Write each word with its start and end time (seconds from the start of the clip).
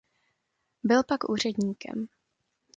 Byl 0.83 1.03
pak 1.03 1.29
úředníkem. 1.29 2.07